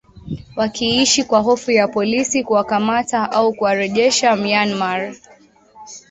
[0.55, 5.15] wakiishi kwa hofu ya polisi kuwakamata au kuwarejesha Myanmar